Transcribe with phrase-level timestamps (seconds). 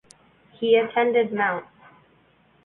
[0.59, 1.63] He attended Mt.